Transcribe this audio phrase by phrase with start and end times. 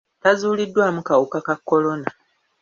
[0.21, 2.09] Tazuuliddwamu kawuka ka Kolona.